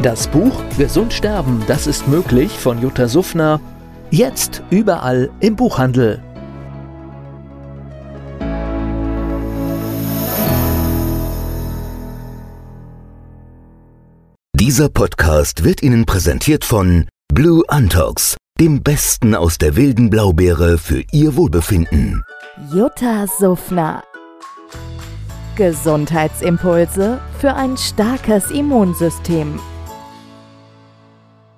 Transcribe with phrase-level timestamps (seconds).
[0.00, 3.60] Das Buch Gesund sterben, das ist möglich von Jutta Suffner.
[4.10, 6.22] Jetzt überall im Buchhandel.
[14.58, 21.02] Dieser Podcast wird Ihnen präsentiert von Blue Antox, dem Besten aus der wilden Blaubeere für
[21.12, 22.24] Ihr Wohlbefinden.
[22.72, 24.02] Jutta Suffner.
[25.56, 29.60] Gesundheitsimpulse für ein starkes Immunsystem.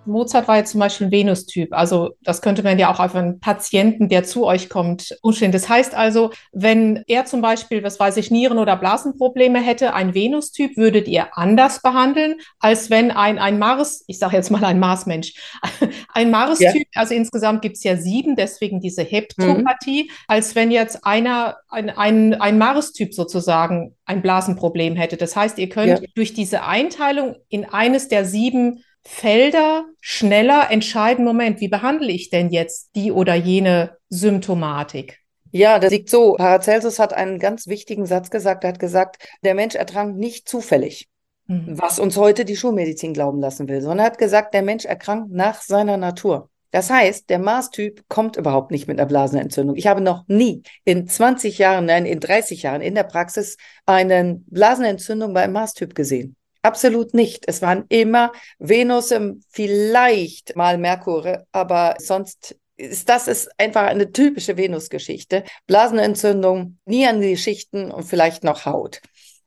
[0.06, 1.72] Mozart war jetzt zum Beispiel ein Venustyp.
[1.72, 5.52] Also das könnte man ja auch auf einen Patienten, der zu euch kommt, umstellen.
[5.52, 10.14] Das heißt also, wenn er zum Beispiel, was weiß ich, Nieren- oder Blasenprobleme hätte, ein
[10.14, 14.78] Venustyp, würdet ihr anders behandeln, als wenn ein, ein Mars, ich sage jetzt mal ein
[14.78, 15.34] Marsmensch,
[16.14, 17.00] ein Mars-Typ, ja.
[17.00, 20.10] also insgesamt gibt es ja sieben, deswegen diese Heptopathie, mhm.
[20.28, 25.16] als wenn jetzt einer, ein, ein, ein Mars-Typ sozusagen ein Blasenproblem hätte.
[25.16, 26.08] Das heißt, ihr könnt ja.
[26.14, 32.50] durch diese Einteilung in eines der sieben Felder schneller entscheiden, Moment, wie behandle ich denn
[32.50, 35.20] jetzt die oder jene Symptomatik?
[35.50, 36.34] Ja, das liegt so.
[36.34, 38.64] Paracelsus hat einen ganz wichtigen Satz gesagt.
[38.64, 41.08] Er hat gesagt, der Mensch ertrankt nicht zufällig,
[41.46, 41.78] mhm.
[41.78, 45.30] was uns heute die Schulmedizin glauben lassen will, sondern er hat gesagt, der Mensch erkrankt
[45.30, 46.50] nach seiner Natur.
[46.72, 49.76] Das heißt, der Mars-Typ kommt überhaupt nicht mit einer Blasenentzündung.
[49.76, 54.40] Ich habe noch nie in 20 Jahren, nein, in 30 Jahren in der Praxis eine
[54.46, 56.34] Blasenentzündung bei einem Mars-Typ gesehen.
[56.64, 57.44] Absolut nicht.
[57.46, 59.12] Es waren immer Venus,
[59.50, 65.44] vielleicht mal Merkur, aber sonst ist das ist einfach eine typische Venus-Geschichte.
[65.66, 69.02] Blasenentzündung, Nierengeschichten und vielleicht noch Haut.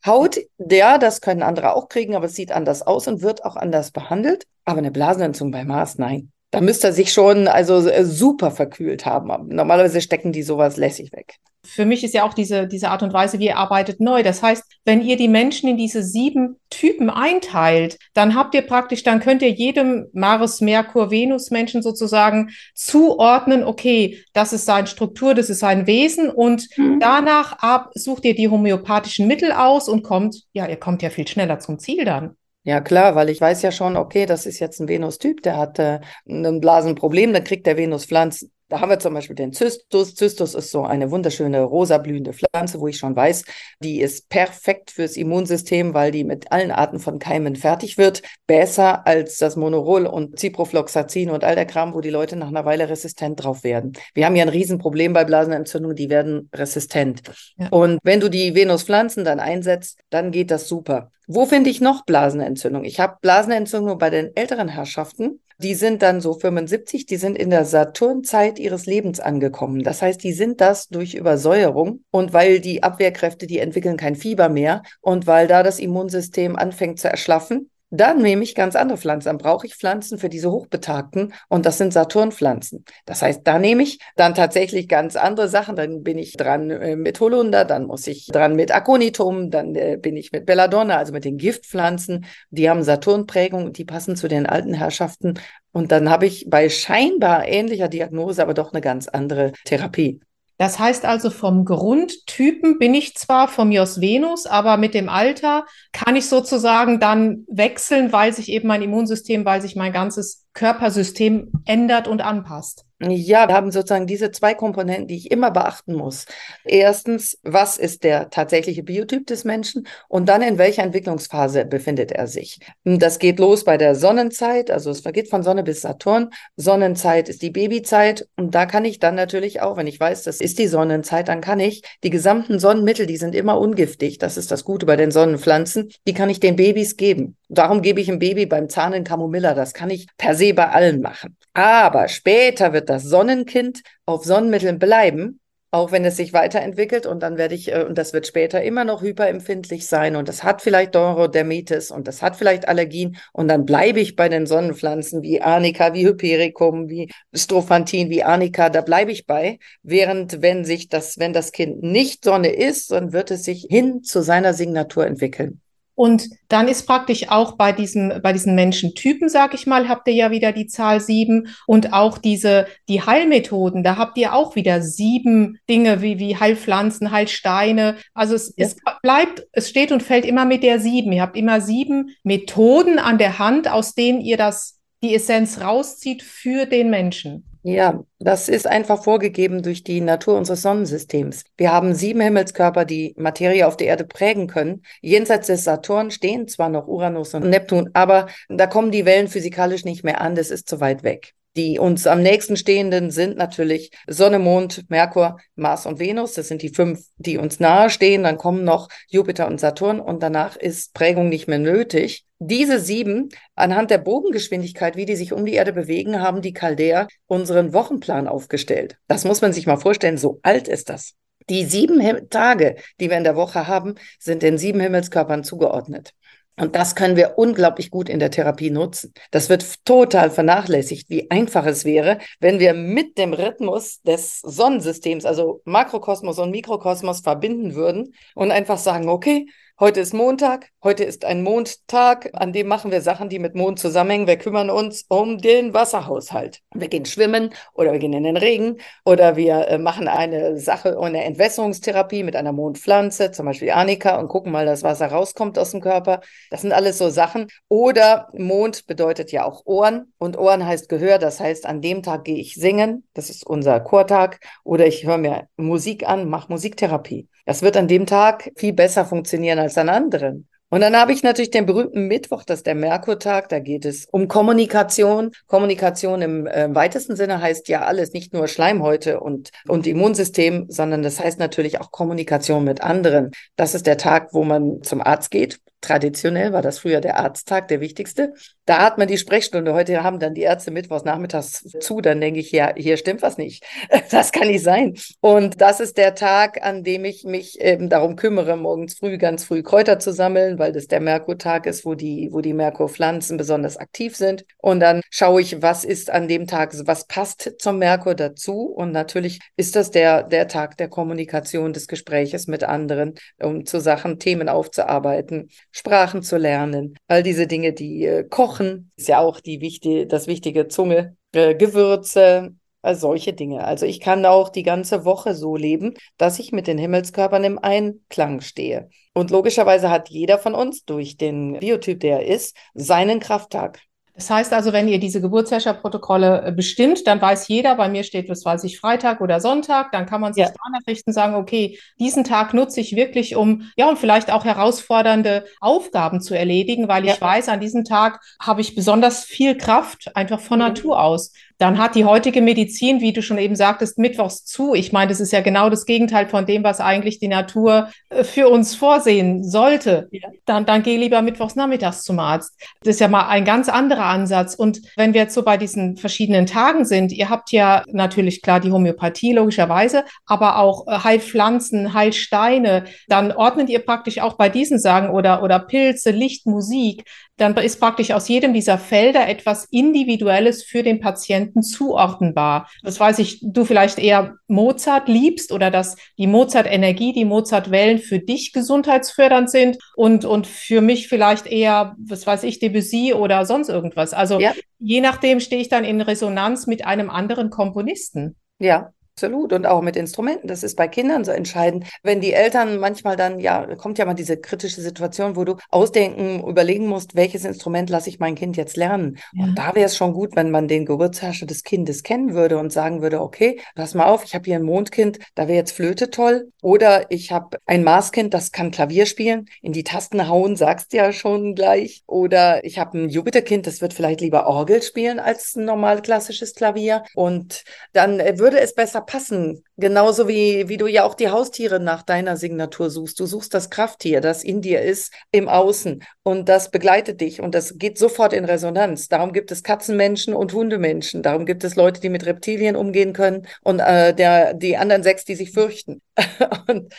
[0.05, 3.55] Haut, ja, das können andere auch kriegen, aber es sieht anders aus und wird auch
[3.55, 4.45] anders behandelt.
[4.63, 6.31] Aber eine Blasenentzündung bei Mars, nein.
[6.57, 9.47] Da müsste er sich schon also äh, super verkühlt haben.
[9.47, 11.35] Normalerweise stecken die sowas lässig weg.
[11.63, 14.23] Für mich ist ja auch diese, diese Art und Weise, wie ihr arbeitet, neu.
[14.23, 19.03] Das heißt, wenn ihr die Menschen in diese sieben Typen einteilt, dann habt ihr praktisch,
[19.03, 25.35] dann könnt ihr jedem Mars, Merkur, Venus Menschen sozusagen zuordnen, okay, das ist seine Struktur,
[25.35, 26.99] das ist sein Wesen und mhm.
[26.99, 31.27] danach ab, sucht ihr die homöopathischen Mittel aus und kommt, ja, ihr kommt ja viel
[31.27, 32.35] schneller zum Ziel dann.
[32.67, 35.79] Ja, klar, weil ich weiß ja schon, okay, das ist jetzt ein Venus-Typ, der hat
[35.79, 38.51] äh, ein Blasenproblem, dann kriegt der Venus Pflanzen.
[38.67, 40.15] Da haben wir zum Beispiel den Zystus.
[40.15, 43.45] Zystus ist so eine wunderschöne rosa blühende Pflanze, wo ich schon weiß,
[43.79, 48.21] die ist perfekt fürs Immunsystem, weil die mit allen Arten von Keimen fertig wird.
[48.47, 52.65] Besser als das Monorol und Ciprofloxacin und all der Kram, wo die Leute nach einer
[52.65, 53.93] Weile resistent drauf werden.
[54.13, 57.21] Wir haben ja ein Riesenproblem bei Blasenentzündungen, die werden resistent.
[57.57, 57.69] Ja.
[57.69, 61.11] Und wenn du die Venuspflanzen dann einsetzt, dann geht das super.
[61.29, 62.85] Wo finde ich noch Blasenentzündung?
[62.85, 65.41] Ich habe Blasenentzündung bei den älteren Herrschaften.
[65.57, 69.83] Die sind dann so 75, die sind in der Saturnzeit ihres Lebens angekommen.
[69.83, 74.47] Das heißt, die sind das durch Übersäuerung und weil die Abwehrkräfte, die entwickeln kein Fieber
[74.47, 79.29] mehr und weil da das Immunsystem anfängt zu erschlaffen, dann nehme ich ganz andere Pflanzen.
[79.29, 82.83] Dann brauche ich Pflanzen für diese Hochbetagten und das sind Saturnpflanzen.
[83.05, 85.75] Das heißt, da nehme ich dann tatsächlich ganz andere Sachen.
[85.75, 89.97] Dann bin ich dran äh, mit Holunder, dann muss ich dran mit Aconitum, dann äh,
[89.99, 92.25] bin ich mit Belladonna, also mit den Giftpflanzen.
[92.49, 95.35] Die haben Saturnprägung die passen zu den alten Herrschaften.
[95.71, 100.19] Und dann habe ich bei scheinbar ähnlicher Diagnose aber doch eine ganz andere Therapie.
[100.57, 105.65] Das heißt also, vom Grundtypen bin ich zwar vom Jos Venus, aber mit dem Alter
[105.91, 111.51] kann ich sozusagen dann wechseln, weil sich eben mein Immunsystem, weil sich mein ganzes Körpersystem
[111.65, 112.86] ändert und anpasst.
[112.99, 116.25] Ja, wir haben sozusagen diese zwei Komponenten, die ich immer beachten muss.
[116.65, 122.25] Erstens, was ist der tatsächliche Biotyp des Menschen und dann in welcher Entwicklungsphase befindet er
[122.25, 122.59] sich.
[122.83, 126.31] Das geht los bei der Sonnenzeit, also es vergeht von Sonne bis Saturn.
[126.55, 130.41] Sonnenzeit ist die Babyzeit und da kann ich dann natürlich auch, wenn ich weiß, das
[130.41, 134.49] ist die Sonnenzeit, dann kann ich die gesamten Sonnenmittel, die sind immer ungiftig, das ist
[134.49, 137.37] das Gute bei den Sonnenpflanzen, die kann ich den Babys geben.
[137.49, 140.69] Darum gebe ich ein Baby beim Zahn in Camomilla, das kann ich per se bei
[140.69, 141.37] allen machen.
[141.53, 145.39] Aber später wird das Sonnenkind auf Sonnenmitteln bleiben,
[145.71, 148.85] auch wenn es sich weiterentwickelt und dann werde ich, äh, und das wird später immer
[148.85, 153.65] noch hyperempfindlich sein und das hat vielleicht Neurodermitis und das hat vielleicht Allergien und dann
[153.65, 159.11] bleibe ich bei den Sonnenpflanzen wie Arnika, wie Hypericum, wie Strophantin, wie Arnika, da bleibe
[159.11, 159.59] ich bei.
[159.83, 164.03] Während wenn sich das, wenn das Kind nicht Sonne ist, dann wird es sich hin
[164.03, 165.61] zu seiner Signatur entwickeln.
[165.97, 170.13] Und dann ist praktisch auch bei diesem, bei diesen Menschentypen, sag ich mal, habt ihr
[170.13, 174.83] ja wieder die Zahl sieben und auch diese, die Heilmethoden, da habt ihr auch wieder
[174.83, 177.95] sieben Dinge wie, wie Heilpflanzen, Heilsteine.
[178.13, 178.67] Also es, ja.
[178.67, 181.11] es bleibt, es steht und fällt immer mit der sieben.
[181.13, 186.21] Ihr habt immer sieben Methoden an der Hand, aus denen ihr das, die Essenz rauszieht
[186.21, 187.46] für den Menschen.
[187.63, 191.43] Ja, das ist einfach vorgegeben durch die Natur unseres Sonnensystems.
[191.57, 194.83] Wir haben sieben Himmelskörper, die Materie auf der Erde prägen können.
[195.01, 199.85] Jenseits des Saturn stehen zwar noch Uranus und Neptun, aber da kommen die Wellen physikalisch
[199.85, 201.33] nicht mehr an, das ist zu weit weg.
[201.57, 206.33] Die uns am nächsten stehenden sind natürlich Sonne, Mond, Merkur, Mars und Venus.
[206.33, 208.21] Das sind die fünf, die uns nahe stehen.
[208.21, 212.25] Dann kommen noch Jupiter und Saturn und danach ist Prägung nicht mehr nötig.
[212.37, 217.07] Diese sieben, anhand der Bogengeschwindigkeit, wie die sich um die Erde bewegen, haben die Chaldäer
[217.25, 218.97] unseren Wochenplan aufgestellt.
[219.07, 221.15] Das muss man sich mal vorstellen, so alt ist das.
[221.49, 226.13] Die sieben Tage, die wir in der Woche haben, sind den sieben Himmelskörpern zugeordnet.
[226.59, 229.13] Und das können wir unglaublich gut in der Therapie nutzen.
[229.29, 235.25] Das wird total vernachlässigt, wie einfach es wäre, wenn wir mit dem Rhythmus des Sonnensystems,
[235.25, 239.47] also Makrokosmos und Mikrokosmos verbinden würden und einfach sagen, okay,
[239.79, 243.77] Heute ist Montag, heute ist ein Mondtag, an dem machen wir Sachen, die mit Mond
[243.77, 244.25] zusammenhängen.
[244.25, 246.61] Wir kümmern uns um den Wasserhaushalt.
[246.73, 250.97] Wir gehen schwimmen oder wir gehen in den Regen oder wir äh, machen eine Sache,
[250.99, 255.69] eine Entwässerungstherapie mit einer Mondpflanze, zum Beispiel Arnika, und gucken mal, dass Wasser rauskommt aus
[255.69, 256.21] dem Körper.
[256.49, 257.45] Das sind alles so Sachen.
[257.69, 261.19] Oder Mond bedeutet ja auch Ohren und Ohren heißt Gehör.
[261.19, 263.07] Das heißt, an dem Tag gehe ich singen.
[263.13, 264.39] Das ist unser Chortag.
[264.63, 267.27] Oder ich höre mir Musik an, mache Musiktherapie.
[267.47, 270.49] Das wird an dem Tag viel besser funktionieren als an anderen.
[270.69, 273.47] Und dann habe ich natürlich den berühmten Mittwoch, das ist der Merkurtag.
[273.47, 275.31] Da geht es um Kommunikation.
[275.45, 281.03] Kommunikation im äh, weitesten Sinne heißt ja alles, nicht nur Schleimhäute und, und Immunsystem, sondern
[281.03, 283.31] das heißt natürlich auch Kommunikation mit anderen.
[283.55, 287.67] Das ist der Tag, wo man zum Arzt geht, Traditionell war das früher der Arzttag,
[287.67, 288.33] der wichtigste.
[288.67, 289.73] Da hat man die Sprechstunde.
[289.73, 292.01] Heute haben dann die Ärzte mittwochs nachmittags zu.
[292.01, 293.65] Dann denke ich, ja, hier stimmt was nicht.
[294.11, 294.95] Das kann nicht sein.
[295.21, 299.43] Und das ist der Tag, an dem ich mich eben darum kümmere, morgens früh, ganz
[299.43, 303.77] früh Kräuter zu sammeln, weil das der Merkurtag ist, wo die, wo die Merkurpflanzen besonders
[303.77, 304.45] aktiv sind.
[304.57, 308.63] Und dann schaue ich, was ist an dem Tag, was passt zum Merkur dazu.
[308.63, 313.79] Und natürlich ist das der, der Tag der Kommunikation, des Gespräches mit anderen, um zu
[313.79, 315.49] Sachen, Themen aufzuarbeiten.
[315.71, 316.95] Sprachen zu lernen.
[317.07, 318.23] All diese Dinge, die äh,
[318.57, 323.63] kochen, ist ja auch die wichtige, das wichtige Zunge, äh, Gewürze, also solche Dinge.
[323.63, 327.59] Also ich kann auch die ganze Woche so leben, dass ich mit den Himmelskörpern im
[327.59, 328.89] Einklang stehe.
[329.13, 333.81] Und logischerweise hat jeder von uns durch den Biotyp, der er ist, seinen Krafttag.
[334.17, 338.29] Das heißt also, wenn ihr diese Geburtsherrscherprotokolle äh, bestimmt, dann weiß jeder, bei mir steht,
[338.29, 340.49] was weiß ich, Freitag oder Sonntag, dann kann man sich ja.
[340.65, 345.45] danach richten, sagen, okay, diesen Tag nutze ich wirklich, um, ja, um vielleicht auch herausfordernde
[345.61, 350.39] Aufgaben zu erledigen, weil ich weiß, an diesem Tag habe ich besonders viel Kraft, einfach
[350.39, 350.65] von mhm.
[350.65, 351.31] Natur aus.
[351.57, 354.75] Dann hat die heutige Medizin, wie du schon eben sagtest, mittwochs zu.
[354.75, 358.23] Ich meine, das ist ja genau das Gegenteil von dem, was eigentlich die Natur äh,
[358.23, 360.07] für uns vorsehen sollte.
[360.11, 360.29] Ja.
[360.45, 362.53] Dann, dann geh lieber mittwochs nachmittags zum Arzt.
[362.83, 364.53] Das ist ja mal ein ganz anderer Ansatz.
[364.53, 368.59] Und wenn wir jetzt so bei diesen verschiedenen Tagen sind, ihr habt ja natürlich klar
[368.59, 374.77] die Homöopathie logischerweise, aber auch äh, Heilpflanzen, Heilsteine, dann ordnet ihr praktisch auch bei diesen
[374.79, 377.03] Sagen oder, oder Pilze, Licht, Musik,
[377.37, 382.69] dann ist praktisch aus jedem dieser Felder etwas Individuelles für den Patienten zuordnenbar.
[382.83, 388.19] Das weiß ich, du vielleicht eher Mozart liebst oder dass die Mozart-Energie, die Mozart-Wellen für
[388.19, 393.69] dich gesundheitsfördernd sind und, und für mich vielleicht eher, was weiß ich, Debussy oder sonst
[393.69, 394.13] irgendwas.
[394.13, 394.53] Also ja.
[394.79, 398.35] je nachdem stehe ich dann in Resonanz mit einem anderen Komponisten.
[398.59, 399.51] Ja, Absolut.
[399.51, 400.47] Und auch mit Instrumenten.
[400.47, 401.87] Das ist bei Kindern so entscheidend.
[402.03, 406.47] Wenn die Eltern manchmal dann, ja, kommt ja mal diese kritische Situation, wo du ausdenken,
[406.47, 409.17] überlegen musst, welches Instrument lasse ich mein Kind jetzt lernen.
[409.33, 409.45] Ja.
[409.45, 412.71] Und da wäre es schon gut, wenn man den Geburtsherrscher des Kindes kennen würde und
[412.71, 416.11] sagen würde, okay, pass mal auf, ich habe hier ein Mondkind, da wäre jetzt Flöte
[416.11, 416.51] toll.
[416.61, 420.97] Oder ich habe ein Marskind, das kann Klavier spielen, in die Tasten hauen, sagst du
[420.97, 422.03] ja schon gleich.
[422.05, 426.53] Oder ich habe ein Jupiterkind, das wird vielleicht lieber Orgel spielen als ein normal klassisches
[426.53, 427.03] Klavier.
[427.15, 429.63] Und dann äh, würde es besser passen.
[429.77, 433.19] Genauso wie, wie du ja auch die Haustiere nach deiner Signatur suchst.
[433.19, 436.03] Du suchst das Krafttier, das in dir ist, im Außen.
[436.21, 439.07] Und das begleitet dich und das geht sofort in Resonanz.
[439.07, 441.23] Darum gibt es Katzenmenschen und Hundemenschen.
[441.23, 445.25] Darum gibt es Leute, die mit Reptilien umgehen können und äh, der, die anderen sechs,
[445.25, 446.01] die sich fürchten.
[446.67, 446.93] und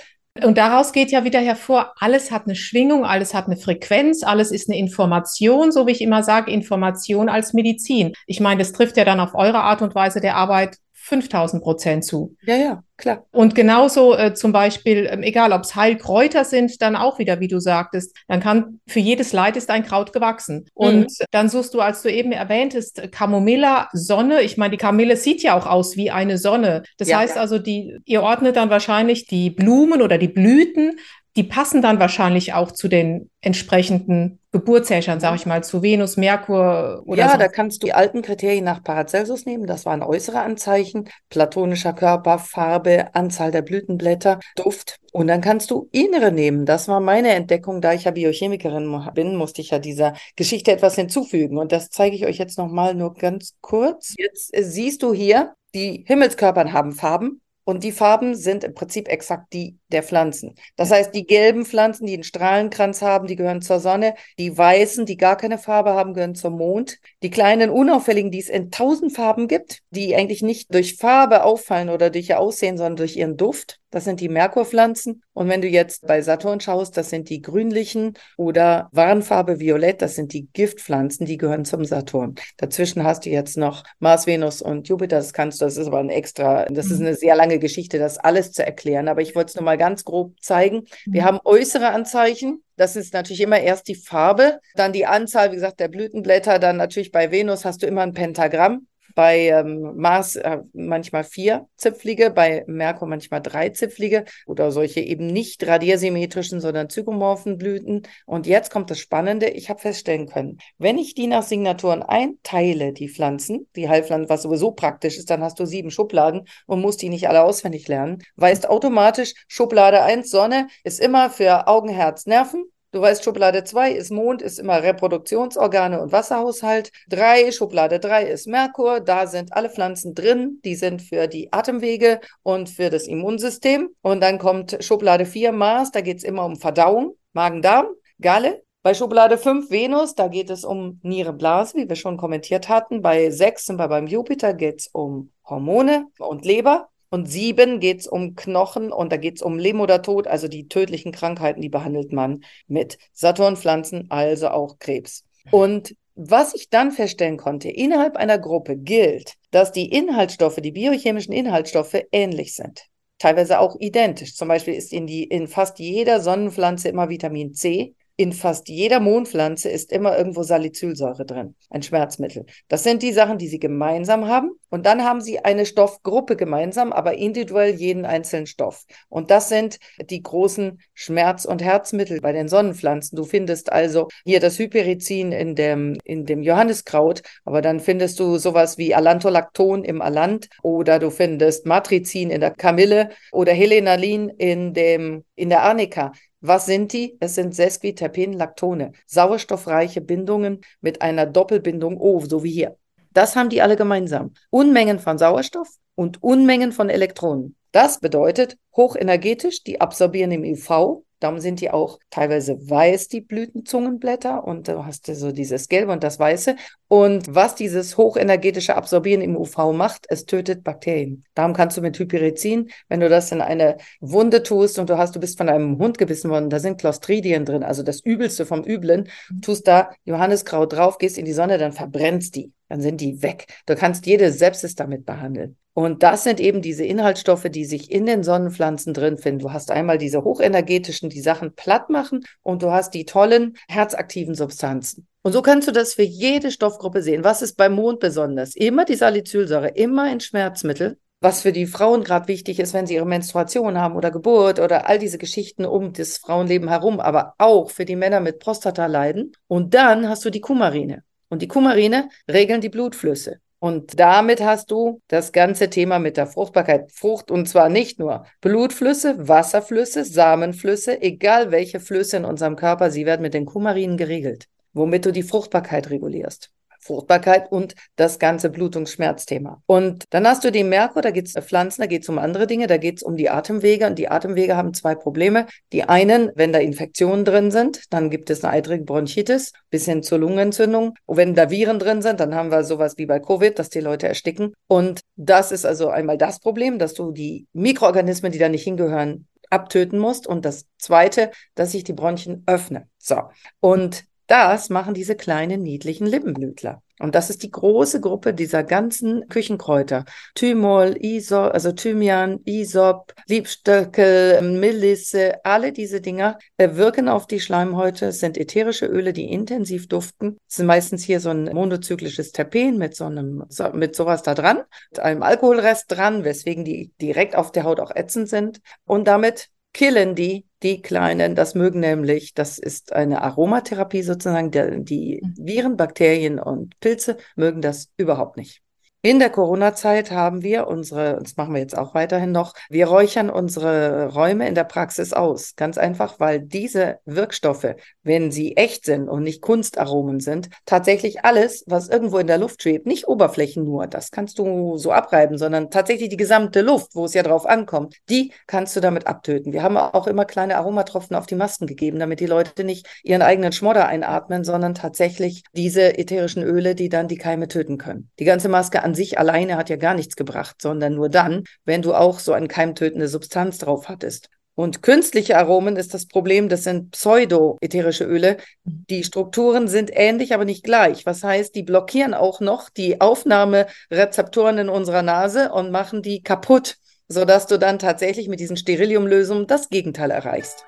[0.45, 4.53] und daraus geht ja wieder hervor, alles hat eine Schwingung, alles hat eine Frequenz, alles
[4.53, 8.12] ist eine Information, so wie ich immer sage, Information als Medizin.
[8.27, 10.77] Ich meine, das trifft ja dann auf eure Art und Weise der Arbeit
[11.09, 12.37] 5000 Prozent zu.
[12.43, 13.25] Ja, ja, klar.
[13.31, 17.49] Und genauso äh, zum Beispiel, ähm, egal ob es Heilkräuter sind, dann auch wieder, wie
[17.49, 20.67] du sagtest, dann kann für jedes Leid ist ein Kraut gewachsen.
[20.75, 21.25] Und mhm.
[21.31, 24.43] dann suchst du, als du eben erwähntest, Camomilla, Sonne.
[24.43, 26.83] Ich meine, die Kamille sieht ja auch aus wie eine Sonne.
[26.99, 27.41] Das ja, heißt ja.
[27.41, 30.99] also, die, ihr ordnet dann wahrscheinlich die Blumen oder die Blüten
[31.38, 37.04] die passen dann wahrscheinlich auch zu den entsprechenden Geburtshäschern, sage ich mal, zu Venus, Merkur
[37.07, 37.38] oder Ja, so.
[37.38, 39.68] da kannst du die alten Kriterien nach Paracelsus nehmen.
[39.68, 44.99] Das waren äußere Anzeichen, platonischer Körper, Farbe, Anzahl der Blütenblätter, Duft.
[45.12, 46.66] Und dann kannst du innere nehmen.
[46.66, 47.80] Das war meine Entdeckung.
[47.80, 51.57] Da ich ja Biochemikerin bin, musste ich ja dieser Geschichte etwas hinzufügen.
[51.57, 54.14] Und das zeige ich euch jetzt nochmal nur ganz kurz.
[54.18, 57.42] Jetzt siehst du hier, die Himmelskörpern haben Farben.
[57.69, 60.55] Und die Farben sind im Prinzip exakt die der Pflanzen.
[60.77, 64.15] Das heißt, die gelben Pflanzen, die einen Strahlenkranz haben, die gehören zur Sonne.
[64.39, 66.99] Die weißen, die gar keine Farbe haben, gehören zum Mond.
[67.23, 71.91] Die kleinen unauffälligen, die es in tausend Farben gibt, die eigentlich nicht durch Farbe auffallen
[71.91, 73.81] oder durch ihr Aussehen, sondern durch ihren Duft.
[73.90, 75.23] Das sind die Merkurpflanzen.
[75.33, 80.14] Und wenn du jetzt bei Saturn schaust, das sind die grünlichen oder Warnfarbe Violett, das
[80.14, 82.35] sind die Giftpflanzen, die gehören zum Saturn.
[82.57, 85.16] Dazwischen hast du jetzt noch Mars, Venus und Jupiter.
[85.16, 87.07] Das kannst du, das ist aber ein extra, das ist mhm.
[87.07, 89.09] eine sehr lange Geschichte, das alles zu erklären.
[89.09, 90.85] Aber ich wollte es nur mal ganz grob zeigen.
[91.07, 91.26] Wir mhm.
[91.26, 92.62] haben äußere Anzeichen.
[92.76, 96.59] Das ist natürlich immer erst die Farbe, dann die Anzahl, wie gesagt, der Blütenblätter.
[96.59, 98.88] Dann natürlich bei Venus hast du immer ein Pentagramm
[99.19, 105.27] bei ähm, Mars äh, manchmal vier Zipflige, bei Merkur manchmal drei Zipflige oder solche eben
[105.27, 108.03] nicht radiersymmetrischen, sondern zygomorphen Blüten.
[108.27, 112.93] Und jetzt kommt das Spannende, ich habe feststellen können, wenn ich die nach Signaturen einteile,
[112.93, 117.03] die Pflanzen, die Heilpflanzen, was sowieso praktisch ist, dann hast du sieben Schubladen und musst
[117.03, 122.27] die nicht alle auswendig lernen, weißt automatisch, Schublade 1 Sonne ist immer für Augen, Herz,
[122.27, 122.71] Nerven.
[122.90, 126.90] Du weißt, Schublade 2 ist Mond, ist immer Reproduktionsorgane und Wasserhaushalt.
[127.11, 132.21] 3, Schublade 3 ist Merkur, da sind alle Pflanzen drin, die sind für die Atemwege
[132.42, 133.90] und für das Immunsystem.
[134.00, 137.88] Und dann kommt Schublade 4 Mars, da geht es immer um Verdauung, Magen-Darm,
[138.23, 138.62] Galle.
[138.83, 143.02] Bei Schublade 5 Venus, da geht es um Niere, Blase, wie wir schon kommentiert hatten.
[143.02, 146.88] Bei 6 sind wir beim Jupiter, geht es um Hormone und Leber.
[147.11, 150.47] Und sieben geht es um Knochen und da geht es um Leben oder Tod, also
[150.47, 155.25] die tödlichen Krankheiten, die behandelt man mit Saturnpflanzen, also auch Krebs.
[155.50, 161.33] Und was ich dann feststellen konnte, innerhalb einer Gruppe gilt, dass die Inhaltsstoffe, die biochemischen
[161.33, 162.83] Inhaltsstoffe ähnlich sind.
[163.19, 164.35] Teilweise auch identisch.
[164.35, 168.99] Zum Beispiel ist in, die, in fast jeder Sonnenpflanze immer Vitamin C in fast jeder
[168.99, 172.47] Mondpflanze ist immer irgendwo Salicylsäure drin, ein Schmerzmittel.
[172.67, 174.51] Das sind die Sachen, die sie gemeinsam haben.
[174.71, 178.87] Und dann haben sie eine Stoffgruppe gemeinsam, aber individuell jeden einzelnen Stoff.
[179.09, 179.79] Und das sind
[180.11, 183.15] die großen Schmerz- und Herzmittel bei den Sonnenpflanzen.
[183.15, 188.37] Du findest also hier das Hyperizin in dem, in dem Johanniskraut, aber dann findest du
[188.37, 194.75] sowas wie Alantolacton im Alant oder du findest Matrizin in der Kamille oder Helenalin in
[194.75, 196.12] dem, in der Arnika.
[196.40, 197.16] Was sind die?
[197.21, 202.76] Es sind Sesquiterpen-Lactone, sauerstoffreiche Bindungen mit einer Doppelbindung O, so wie hier.
[203.12, 204.33] Das haben die alle gemeinsam.
[204.50, 207.57] Unmengen von Sauerstoff und Unmengen von Elektronen.
[207.73, 214.45] Das bedeutet hochenergetisch, die absorbieren im UV, Darum sind die auch teilweise weiß, die Blütenzungenblätter.
[214.45, 216.57] Und du hast so dieses Gelbe und das Weiße.
[216.89, 221.25] Und was dieses hochenergetische Absorbieren im UV macht, es tötet Bakterien.
[221.35, 225.15] Darum kannst du mit Hyperizin, wenn du das in eine Wunde tust und du hast,
[225.15, 228.65] du bist von einem Hund gebissen worden, da sind Clostridien drin, also das Übelste vom
[228.65, 229.09] Üblen,
[229.43, 232.53] tust da Johanniskraut drauf, gehst in die Sonne, dann verbrennst die.
[232.69, 233.47] Dann sind die weg.
[233.67, 235.57] Du kannst jede Sepsis damit behandeln.
[235.73, 239.39] Und das sind eben diese Inhaltsstoffe, die sich in den Sonnenpflanzen drin finden.
[239.39, 244.35] Du hast einmal diese hochenergetischen, die Sachen platt machen und du hast die tollen herzaktiven
[244.35, 245.07] Substanzen.
[245.23, 247.25] Und so kannst du das für jede Stoffgruppe sehen.
[247.25, 248.57] Was ist beim Mond besonders?
[248.57, 250.99] Immer die Salicylsäure, immer ein Schmerzmittel.
[251.21, 254.88] Was für die Frauen gerade wichtig ist, wenn sie ihre Menstruation haben oder Geburt oder
[254.88, 259.33] all diese Geschichten um das Frauenleben herum, aber auch für die Männer mit Prostata leiden.
[259.49, 261.03] Und dann hast du die Kumarine.
[261.29, 263.41] Und die Kumarine regeln die Blutflüsse.
[263.61, 266.93] Und damit hast du das ganze Thema mit der Fruchtbarkeit.
[266.93, 273.05] Frucht und zwar nicht nur Blutflüsse, Wasserflüsse, Samenflüsse, egal welche Flüsse in unserem Körper, sie
[273.05, 276.53] werden mit den Kumarinen geregelt, womit du die Fruchtbarkeit regulierst.
[276.80, 279.62] Fruchtbarkeit und das ganze Blutungsschmerzthema.
[279.66, 282.18] Und dann hast du die Merkur, da geht es um Pflanzen, da geht es um
[282.18, 285.47] andere Dinge, da geht es um die Atemwege und die Atemwege haben zwei Probleme.
[285.73, 290.02] Die einen, wenn da Infektionen drin sind, dann gibt es eine eitrige Bronchitis bis hin
[290.02, 290.94] zur Lungenentzündung.
[291.06, 293.80] Und wenn da Viren drin sind, dann haben wir sowas wie bei Covid, dass die
[293.80, 294.54] Leute ersticken.
[294.66, 299.26] Und das ist also einmal das Problem, dass du die Mikroorganismen, die da nicht hingehören,
[299.50, 300.26] abtöten musst.
[300.26, 302.85] Und das Zweite, dass sich die Bronchien öffnen.
[302.99, 303.23] So.
[303.61, 306.82] Und Das machen diese kleinen niedlichen Lippenblütler.
[306.99, 310.04] Und das ist die große Gruppe dieser ganzen Küchenkräuter.
[310.35, 318.12] Thymol, Isop, also Thymian, Isop, Liebstöckel, Melisse, alle diese Dinger wirken auf die Schleimhäute.
[318.12, 320.38] Sind ätherische Öle, die intensiv duften.
[320.47, 324.62] Es sind meistens hier so ein monozyklisches Terpen mit so einem, mit sowas da dran,
[324.90, 328.61] mit einem Alkoholrest dran, weswegen die direkt auf der Haut auch ätzend sind.
[328.85, 331.35] Und damit killen die die Kleinen.
[331.35, 334.50] Das mögen nämlich, das ist eine Aromatherapie sozusagen.
[334.50, 335.35] Der, die mhm.
[335.38, 338.62] Viren, Bakterien und Pilze mögen das überhaupt nicht.
[339.00, 343.31] In der Corona-Zeit haben wir unsere, das machen wir jetzt auch weiterhin noch, wir räuchern
[343.31, 345.55] unsere Räume in der Praxis aus.
[345.55, 351.62] Ganz einfach, weil diese Wirkstoffe, wenn sie echt sind und nicht Kunstaromen sind, tatsächlich alles,
[351.69, 355.71] was irgendwo in der Luft schwebt, nicht Oberflächen nur, das kannst du so abreiben, sondern
[355.71, 359.52] tatsächlich die gesamte Luft, wo es ja drauf ankommt, die kannst du damit abtöten.
[359.52, 363.23] Wir haben auch immer kleine Aromatropfen auf die Masken gegeben, damit die Leute nicht ihren
[363.23, 368.11] eigenen Schmodder einatmen, sondern tatsächlich diese ätherischen Öle, die dann die Keime töten können.
[368.19, 371.83] Die ganze Maske an sich alleine hat ja gar nichts gebracht, sondern nur dann, wenn
[371.83, 374.30] du auch so eine keimtötende Substanz drauf hattest.
[374.54, 378.38] Und künstliche Aromen ist das Problem, das sind pseudo-ätherische Öle.
[378.64, 381.04] Die Strukturen sind ähnlich, aber nicht gleich.
[381.04, 386.76] Was heißt, die blockieren auch noch die Aufnahmerezeptoren in unserer Nase und machen die kaputt,
[387.09, 390.64] sodass du dann tatsächlich mit diesen Steriliumlösungen das Gegenteil erreichst.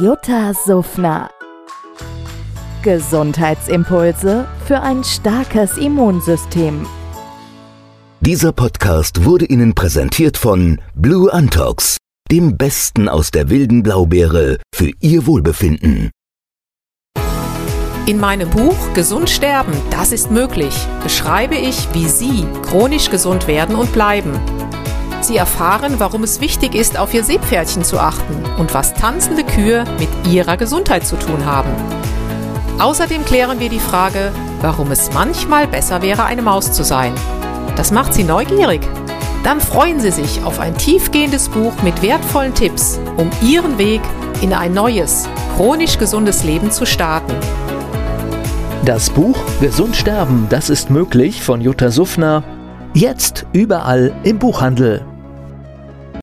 [0.00, 1.30] Jutta Suffner
[2.82, 6.86] Gesundheitsimpulse für ein starkes Immunsystem.
[8.22, 11.96] Dieser Podcast wurde Ihnen präsentiert von Blue Antox,
[12.30, 16.10] dem Besten aus der wilden Blaubeere für Ihr Wohlbefinden.
[18.04, 23.74] In meinem Buch Gesund sterben, das ist möglich, beschreibe ich, wie Sie chronisch gesund werden
[23.74, 24.38] und bleiben.
[25.22, 29.86] Sie erfahren, warum es wichtig ist, auf Ihr Seepferdchen zu achten und was tanzende Kühe
[29.98, 31.70] mit Ihrer Gesundheit zu tun haben.
[32.80, 37.14] Außerdem klären wir die Frage, warum es manchmal besser wäre, eine Maus zu sein
[37.80, 38.82] das macht Sie neugierig?
[39.42, 44.02] Dann freuen Sie sich auf ein tiefgehendes Buch mit wertvollen Tipps, um Ihren Weg
[44.42, 47.32] in ein neues, chronisch gesundes Leben zu starten.
[48.84, 52.44] Das Buch Gesund sterben, das ist möglich von Jutta Suffner.
[52.92, 55.09] Jetzt überall im Buchhandel.